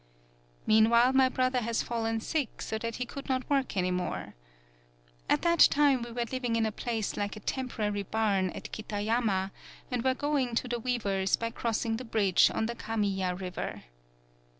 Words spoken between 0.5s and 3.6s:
Meanwhile my brother has fallen sick so that he could not